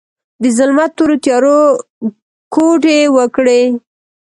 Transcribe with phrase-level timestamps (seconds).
[0.41, 1.59] د ظلمت تورو تیارو،
[2.53, 3.63] کوډې وکړې